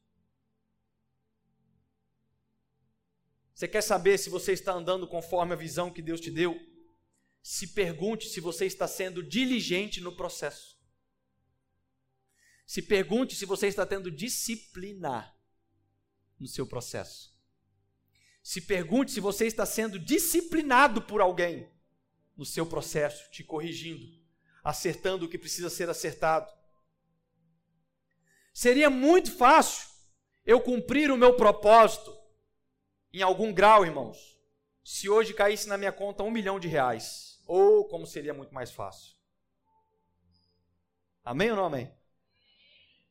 [3.54, 6.58] Você quer saber se você está andando conforme a visão que Deus te deu?
[7.42, 10.78] Se pergunte se você está sendo diligente no processo.
[12.66, 15.34] Se pergunte se você está tendo disciplina
[16.38, 17.38] no seu processo.
[18.42, 21.70] Se pergunte se você está sendo disciplinado por alguém
[22.34, 24.06] no seu processo, te corrigindo,
[24.64, 26.50] acertando o que precisa ser acertado.
[28.60, 29.88] Seria muito fácil
[30.44, 32.14] eu cumprir o meu propósito
[33.10, 34.38] em algum grau, irmãos,
[34.84, 38.70] se hoje caísse na minha conta um milhão de reais, ou como seria muito mais
[38.70, 39.16] fácil.
[41.24, 41.90] Amém ou não amém?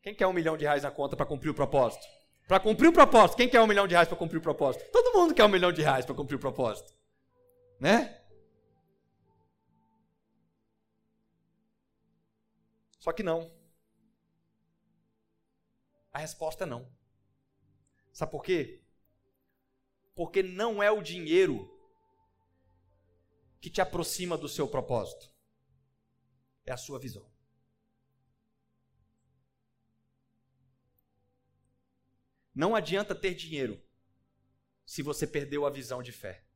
[0.04, 2.06] Quem quer um milhão de reais na conta para cumprir o propósito?
[2.48, 4.88] Para cumprir o propósito, quem quer um milhão de reais para cumprir o propósito?
[4.92, 6.94] Todo mundo quer um milhão de reais para cumprir o propósito,
[7.80, 8.22] né?
[13.00, 13.59] Só que não.
[16.12, 16.92] A resposta é não.
[18.12, 18.82] Sabe por quê?
[20.16, 21.70] Porque não é o dinheiro
[23.62, 25.30] que te aproxima do seu propósito,
[26.66, 27.30] é a sua visão.
[32.54, 33.82] Não adianta ter dinheiro
[34.86, 36.49] se você perdeu a visão de fé.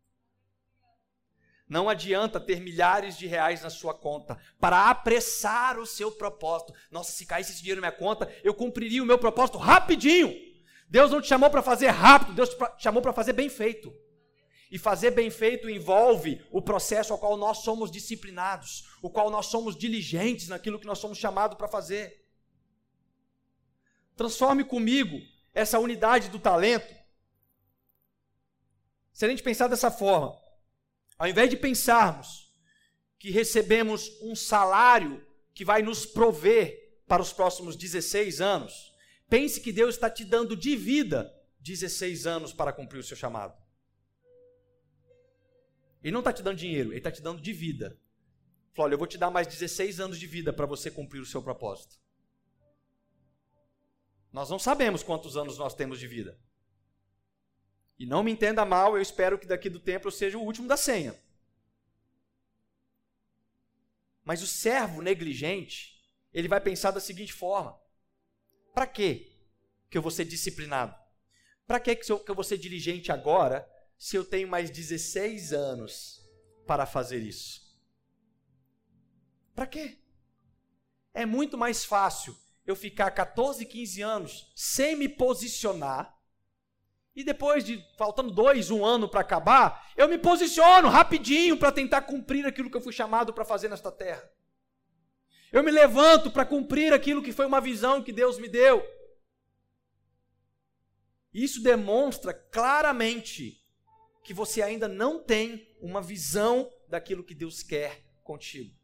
[1.73, 6.71] Não adianta ter milhares de reais na sua conta para apressar o seu propósito.
[6.91, 10.31] Nossa, se caísse esse dinheiro na minha conta, eu cumpriria o meu propósito rapidinho.
[10.87, 13.91] Deus não te chamou para fazer rápido, Deus te chamou para fazer bem feito.
[14.69, 19.47] E fazer bem feito envolve o processo ao qual nós somos disciplinados, o qual nós
[19.47, 22.23] somos diligentes naquilo que nós somos chamados para fazer.
[24.15, 25.17] Transforme comigo
[25.55, 26.93] essa unidade do talento.
[29.11, 30.42] Se a gente pensar dessa forma,
[31.23, 32.53] ao invés de pensarmos
[33.17, 38.93] que recebemos um salário que vai nos prover para os próximos 16 anos,
[39.33, 43.59] Pense que Deus está te dando de vida 16 anos para cumprir o seu chamado.
[46.03, 47.99] Ele não está te dando dinheiro, ele está te dando de vida.
[48.73, 51.25] Falou: olha, eu vou te dar mais 16 anos de vida para você cumprir o
[51.25, 51.99] seu propósito.
[54.31, 56.39] Nós não sabemos quantos anos nós temos de vida.
[57.97, 60.67] E não me entenda mal, eu espero que daqui do tempo eu seja o último
[60.67, 61.15] da senha.
[64.23, 66.01] Mas o servo negligente,
[66.33, 67.79] ele vai pensar da seguinte forma:
[68.73, 69.31] para que
[69.91, 70.95] eu vou ser disciplinado?
[71.67, 76.21] Para que eu vou ser diligente agora, se eu tenho mais 16 anos
[76.65, 77.63] para fazer isso?
[79.53, 79.99] Para quê?
[81.13, 86.17] É muito mais fácil eu ficar 14, 15 anos sem me posicionar
[87.15, 92.01] e depois de faltando dois, um ano para acabar, eu me posiciono rapidinho para tentar
[92.01, 94.27] cumprir aquilo que eu fui chamado para fazer nesta terra.
[95.51, 98.83] Eu me levanto para cumprir aquilo que foi uma visão que Deus me deu.
[101.31, 103.63] Isso demonstra claramente
[104.23, 108.75] que você ainda não tem uma visão daquilo que Deus quer contigo.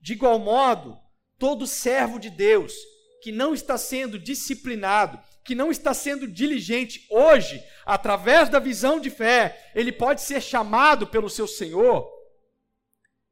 [0.00, 1.00] De igual modo,
[1.38, 2.74] todo servo de Deus
[3.22, 9.10] que não está sendo disciplinado, que não está sendo diligente hoje, através da visão de
[9.10, 12.10] fé, ele pode ser chamado pelo seu Senhor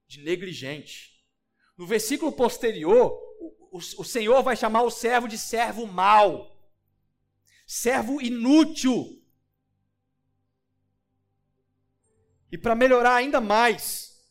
[0.07, 1.25] de negligente.
[1.77, 6.55] No versículo posterior, o, o, o Senhor vai chamar o servo de servo mau,
[7.67, 9.19] servo inútil.
[12.51, 14.23] E para melhorar ainda mais,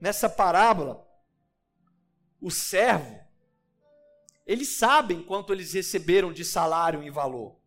[0.00, 1.06] nessa parábola,
[2.40, 3.23] o servo
[4.46, 7.58] eles sabem quanto eles receberam de salário e valor.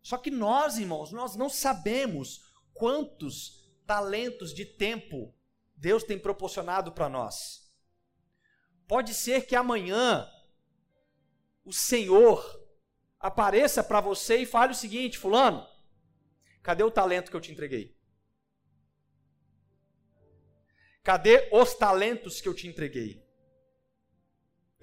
[0.00, 5.34] Só que nós, irmãos, nós não sabemos quantos talentos de tempo
[5.76, 7.72] Deus tem proporcionado para nós.
[8.88, 10.28] Pode ser que amanhã
[11.64, 12.60] o Senhor
[13.20, 15.66] apareça para você e fale o seguinte: Fulano,
[16.62, 17.96] cadê o talento que eu te entreguei?
[21.04, 23.21] Cadê os talentos que eu te entreguei?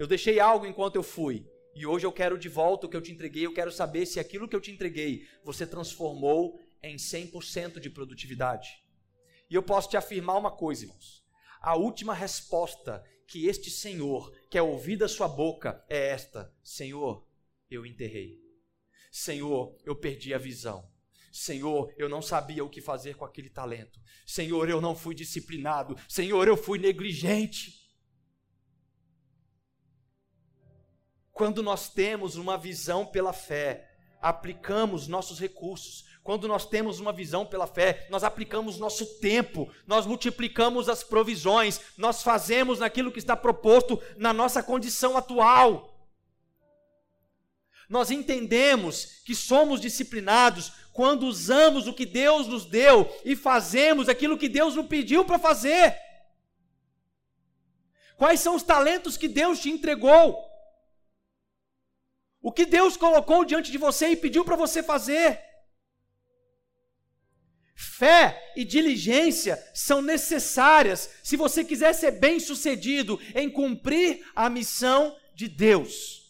[0.00, 1.46] Eu deixei algo enquanto eu fui.
[1.74, 3.44] E hoje eu quero de volta o que eu te entreguei.
[3.44, 8.82] Eu quero saber se aquilo que eu te entreguei você transformou em 100% de produtividade.
[9.50, 11.22] E eu posso te afirmar uma coisa, irmãos.
[11.60, 17.28] A última resposta que este Senhor quer ouvir da sua boca é esta: Senhor,
[17.70, 18.40] eu enterrei.
[19.12, 20.90] Senhor, eu perdi a visão.
[21.30, 24.00] Senhor, eu não sabia o que fazer com aquele talento.
[24.26, 25.94] Senhor, eu não fui disciplinado.
[26.08, 27.79] Senhor, eu fui negligente.
[31.40, 33.88] Quando nós temos uma visão pela fé,
[34.20, 36.04] aplicamos nossos recursos.
[36.22, 41.80] Quando nós temos uma visão pela fé, nós aplicamos nosso tempo, nós multiplicamos as provisões,
[41.96, 46.06] nós fazemos naquilo que está proposto na nossa condição atual.
[47.88, 54.36] Nós entendemos que somos disciplinados quando usamos o que Deus nos deu e fazemos aquilo
[54.36, 55.96] que Deus nos pediu para fazer.
[58.18, 60.49] Quais são os talentos que Deus te entregou?
[62.42, 65.40] O que Deus colocou diante de você e pediu para você fazer.
[67.74, 75.48] Fé e diligência são necessárias se você quiser ser bem-sucedido em cumprir a missão de
[75.48, 76.20] Deus.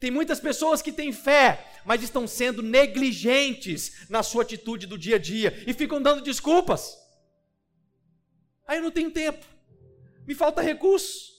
[0.00, 5.16] Tem muitas pessoas que têm fé, mas estão sendo negligentes na sua atitude do dia
[5.16, 6.96] a dia e ficam dando desculpas.
[8.66, 9.44] Aí eu não tenho tempo,
[10.26, 11.32] me falta recurso,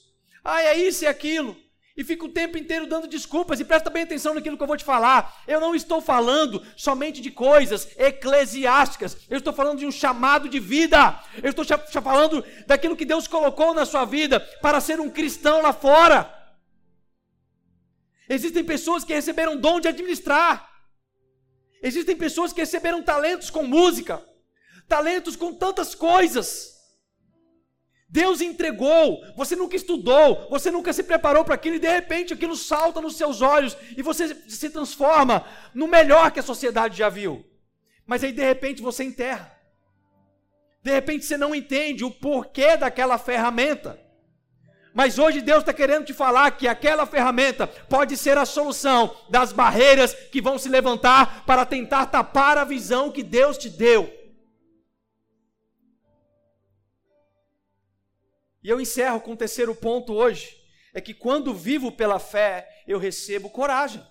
[0.44, 1.56] ah, é isso e aquilo
[2.00, 3.60] e fica o tempo inteiro dando desculpas.
[3.60, 5.44] E presta bem atenção naquilo que eu vou te falar.
[5.46, 9.18] Eu não estou falando somente de coisas eclesiásticas.
[9.30, 11.22] Eu estou falando de um chamado de vida.
[11.44, 11.66] Eu estou
[12.02, 16.34] falando daquilo que Deus colocou na sua vida para ser um cristão lá fora.
[18.30, 20.70] Existem pessoas que receberam dom de administrar.
[21.84, 24.24] Existem pessoas que receberam talentos com música,
[24.88, 26.79] talentos com tantas coisas.
[28.10, 32.56] Deus entregou, você nunca estudou, você nunca se preparou para aquilo e de repente aquilo
[32.56, 35.46] salta nos seus olhos e você se transforma
[35.76, 37.46] no melhor que a sociedade já viu.
[38.08, 39.56] Mas aí de repente você enterra.
[40.82, 44.00] De repente você não entende o porquê daquela ferramenta.
[44.92, 49.54] Mas hoje Deus está querendo te falar que aquela ferramenta pode ser a solução das
[49.54, 54.19] barreiras que vão se levantar para tentar tapar a visão que Deus te deu.
[58.62, 60.60] E eu encerro com o terceiro ponto hoje:
[60.94, 64.06] é que quando vivo pela fé, eu recebo coragem.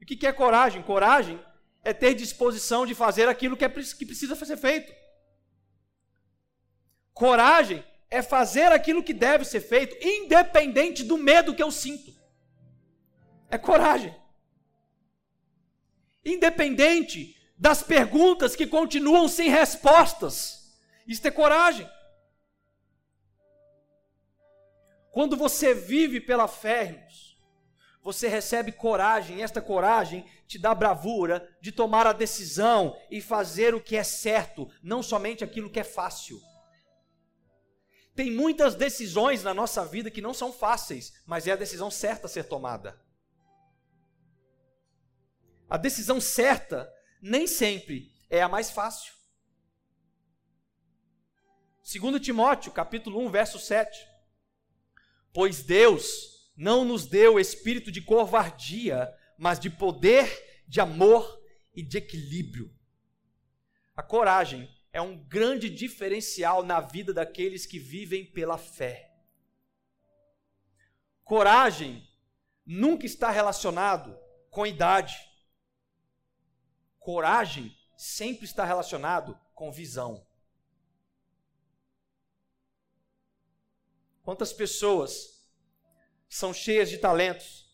[0.00, 0.82] E o que é coragem?
[0.82, 1.40] Coragem
[1.82, 4.92] é ter disposição de fazer aquilo que, é, que precisa ser feito.
[7.12, 12.12] Coragem é fazer aquilo que deve ser feito, independente do medo que eu sinto.
[13.50, 14.14] É coragem.
[16.24, 20.63] Independente das perguntas que continuam sem respostas.
[21.06, 21.88] Isso é coragem.
[25.10, 27.40] Quando você vive pela fé, irmãos,
[28.02, 33.74] você recebe coragem, e esta coragem te dá bravura de tomar a decisão e fazer
[33.74, 36.38] o que é certo, não somente aquilo que é fácil.
[38.14, 42.26] Tem muitas decisões na nossa vida que não são fáceis, mas é a decisão certa
[42.26, 43.00] a ser tomada.
[45.68, 46.92] A decisão certa
[47.22, 49.13] nem sempre é a mais fácil.
[51.84, 54.08] Segundo Timóteo, capítulo 1, verso 7.
[55.34, 61.38] Pois Deus não nos deu espírito de covardia, mas de poder, de amor
[61.74, 62.74] e de equilíbrio.
[63.94, 69.14] A coragem é um grande diferencial na vida daqueles que vivem pela fé.
[71.22, 72.08] Coragem
[72.64, 74.18] nunca está relacionado
[74.48, 75.14] com idade.
[76.98, 80.26] Coragem sempre está relacionado com visão.
[84.24, 85.44] Quantas pessoas
[86.26, 87.66] são cheias de talentos,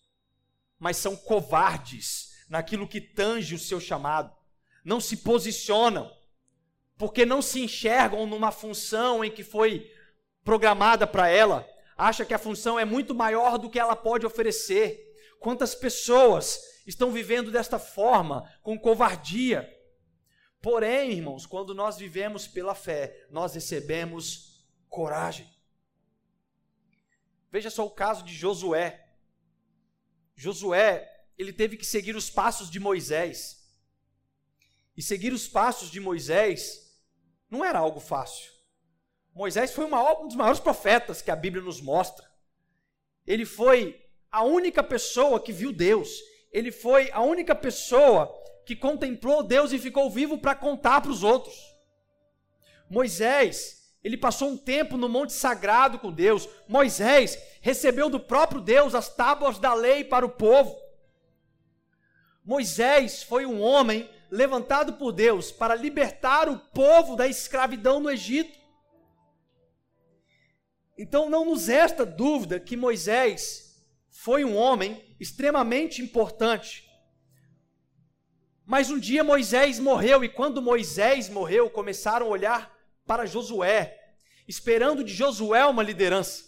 [0.78, 4.36] mas são covardes naquilo que tange o seu chamado,
[4.84, 6.10] não se posicionam,
[6.98, 9.88] porque não se enxergam numa função em que foi
[10.42, 15.14] programada para ela, acha que a função é muito maior do que ela pode oferecer.
[15.38, 19.72] Quantas pessoas estão vivendo desta forma, com covardia?
[20.60, 25.48] Porém, irmãos, quando nós vivemos pela fé, nós recebemos coragem.
[27.50, 29.06] Veja só o caso de Josué.
[30.36, 33.60] Josué, ele teve que seguir os passos de Moisés.
[34.96, 36.94] E seguir os passos de Moisés
[37.50, 38.52] não era algo fácil.
[39.34, 42.28] Moisés foi um dos maiores profetas que a Bíblia nos mostra.
[43.26, 46.10] Ele foi a única pessoa que viu Deus.
[46.52, 48.32] Ele foi a única pessoa
[48.66, 51.56] que contemplou Deus e ficou vivo para contar para os outros.
[52.88, 56.48] Moisés ele passou um tempo no Monte Sagrado com Deus.
[56.66, 60.74] Moisés recebeu do próprio Deus as tábuas da lei para o povo.
[62.42, 68.58] Moisés foi um homem levantado por Deus para libertar o povo da escravidão no Egito.
[70.96, 76.88] Então não nos resta dúvida que Moisés foi um homem extremamente importante.
[78.64, 82.79] Mas um dia Moisés morreu, e quando Moisés morreu, começaram a olhar
[83.10, 83.98] para Josué,
[84.46, 86.44] esperando de Josué uma liderança.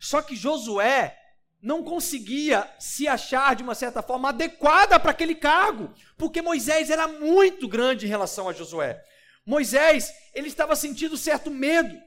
[0.00, 1.14] Só que Josué
[1.60, 7.06] não conseguia se achar de uma certa forma adequada para aquele cargo, porque Moisés era
[7.06, 8.98] muito grande em relação a Josué.
[9.44, 12.00] Moisés, ele estava sentindo certo medo.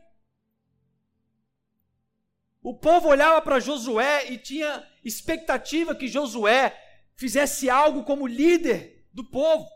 [2.63, 6.75] O povo olhava para Josué e tinha expectativa que Josué
[7.15, 9.69] fizesse algo como líder do povo.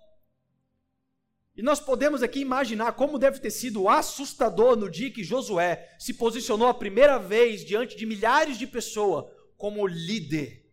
[1.58, 6.14] E nós podemos aqui imaginar como deve ter sido assustador no dia que Josué se
[6.14, 9.26] posicionou a primeira vez diante de milhares de pessoas
[9.58, 10.72] como líder.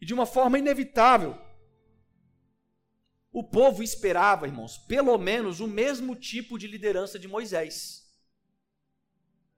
[0.00, 1.38] E de uma forma inevitável,
[3.30, 8.10] o povo esperava, irmãos, pelo menos o mesmo tipo de liderança de Moisés.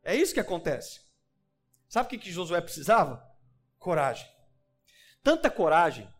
[0.03, 1.01] É isso que acontece.
[1.89, 3.25] Sabe o que Josué precisava?
[3.79, 4.29] Coragem.
[5.23, 6.13] Tanta coragem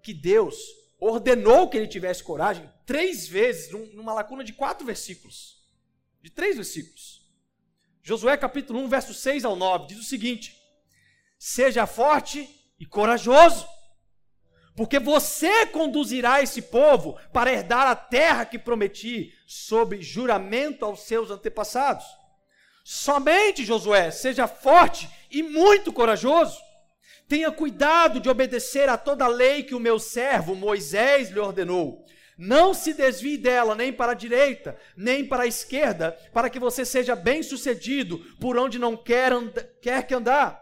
[0.00, 5.58] que Deus ordenou que ele tivesse coragem três vezes, numa lacuna de quatro versículos.
[6.22, 7.20] De três versículos.
[8.02, 10.56] Josué capítulo 1, verso 6 ao 9, diz o seguinte:
[11.38, 12.48] Seja forte
[12.78, 13.66] e corajoso,
[14.76, 21.30] porque você conduzirá esse povo para herdar a terra que prometi, sob juramento aos seus
[21.30, 22.04] antepassados.
[22.84, 26.58] Somente, Josué, seja forte e muito corajoso
[27.30, 32.04] Tenha cuidado de obedecer a toda a lei que o meu servo Moisés lhe ordenou.
[32.36, 36.84] Não se desvie dela nem para a direita, nem para a esquerda, para que você
[36.84, 39.30] seja bem-sucedido por onde não quer,
[39.80, 40.60] quer que andar.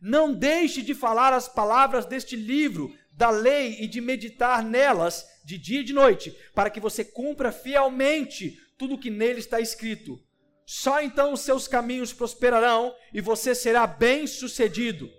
[0.00, 5.58] Não deixe de falar as palavras deste livro da lei e de meditar nelas de
[5.58, 10.16] dia e de noite, para que você cumpra fielmente tudo o que nele está escrito.
[10.64, 15.10] Só então os seus caminhos prosperarão e você será bem-sucedido.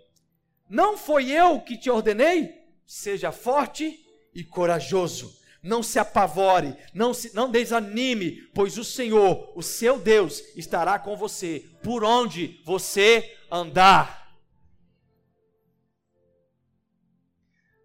[0.70, 2.66] Não foi eu que te ordenei?
[2.86, 5.38] Seja forte e corajoso.
[5.64, 11.18] Não se apavore, não, se, não desanime, pois o Senhor, o seu Deus, estará com
[11.18, 14.38] você por onde você andar.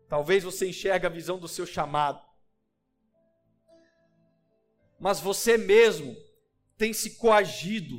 [0.08, 2.22] Talvez você enxergue a visão do seu chamado,
[5.00, 6.14] mas você mesmo
[6.76, 7.98] tem se coagido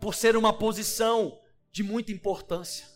[0.00, 2.93] por ser uma posição de muita importância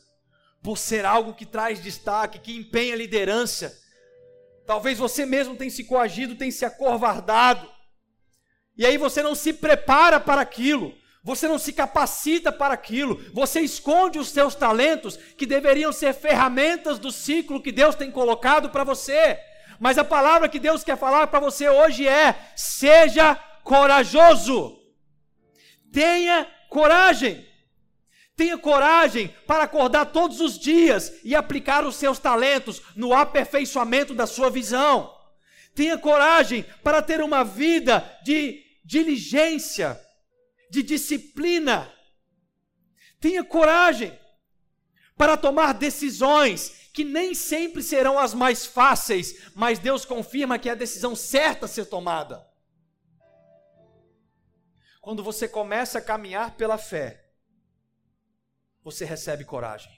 [0.63, 3.77] por ser algo que traz destaque, que empenha liderança.
[4.67, 7.69] Talvez você mesmo tenha se coagido, tenha se acovardado.
[8.77, 10.95] E aí você não se prepara para aquilo.
[11.23, 16.99] Você não se capacita para aquilo, você esconde os seus talentos que deveriam ser ferramentas
[16.99, 19.39] do ciclo que Deus tem colocado para você.
[19.81, 23.35] Mas a palavra que Deus quer falar para você hoje é: seja
[23.65, 24.79] corajoso.
[25.93, 27.48] Tenha coragem.
[28.39, 34.29] Tenha coragem para acordar todos os dias e aplicar os seus talentos no aperfeiçoamento da
[34.29, 35.13] sua visão.
[35.75, 40.01] Tenha coragem para ter uma vida de diligência
[40.71, 41.93] de disciplina.
[43.19, 44.17] Tenha coragem
[45.17, 50.73] para tomar decisões que nem sempre serão as mais fáceis, mas Deus confirma que é
[50.73, 52.47] a decisão certa a ser tomada.
[55.01, 57.28] Quando você começa a caminhar pela fé,
[58.91, 59.93] você recebe coragem.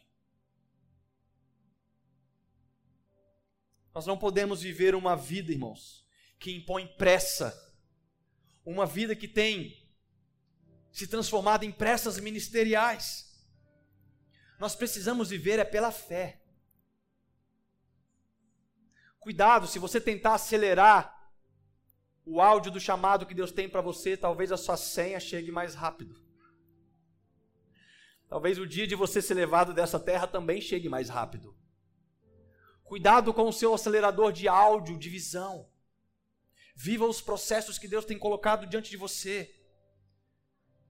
[3.94, 6.04] Nós não podemos viver uma vida, irmãos,
[6.38, 7.48] que impõe pressa,
[8.64, 9.88] uma vida que tem
[10.90, 13.30] se transformado em pressas ministeriais.
[14.58, 16.42] Nós precisamos viver é pela fé.
[19.20, 21.16] Cuidado, se você tentar acelerar
[22.24, 25.74] o áudio do chamado que Deus tem para você, talvez a sua senha chegue mais
[25.74, 26.29] rápido.
[28.30, 31.52] Talvez o dia de você ser levado dessa terra também chegue mais rápido.
[32.84, 35.68] Cuidado com o seu acelerador de áudio, de visão.
[36.76, 39.52] Viva os processos que Deus tem colocado diante de você.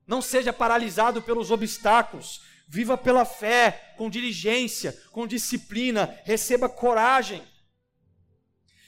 [0.07, 2.43] Não seja paralisado pelos obstáculos.
[2.69, 6.21] Viva pela fé, com diligência, com disciplina.
[6.25, 7.43] Receba coragem.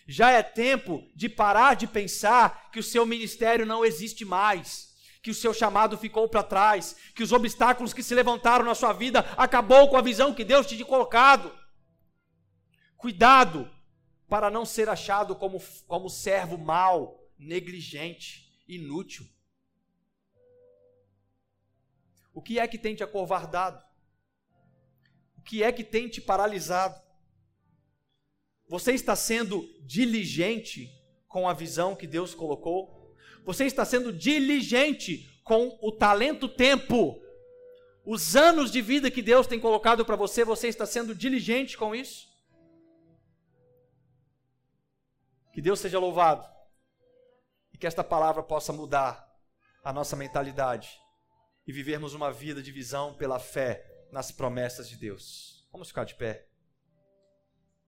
[0.06, 4.91] Já é tempo de parar de pensar que o seu ministério não existe mais,
[5.22, 8.92] que o seu chamado ficou para trás, que os obstáculos que se levantaram na sua
[8.92, 11.56] vida acabou com a visão que Deus te tinha colocado.
[12.96, 13.70] Cuidado
[14.28, 19.24] para não ser achado como, como servo mau, negligente, inútil.
[22.34, 23.80] O que é que tem te acovardado?
[25.38, 27.00] O que é que tem te paralisado?
[28.68, 30.90] Você está sendo diligente
[31.28, 33.01] com a visão que Deus colocou?
[33.44, 37.20] Você está sendo diligente com o talento tempo?
[38.04, 41.94] Os anos de vida que Deus tem colocado para você, você está sendo diligente com
[41.94, 42.28] isso?
[45.52, 46.46] Que Deus seja louvado
[47.72, 49.30] e que esta palavra possa mudar
[49.84, 50.90] a nossa mentalidade
[51.66, 55.68] e vivermos uma vida de visão pela fé nas promessas de Deus.
[55.70, 56.51] Vamos ficar de pé.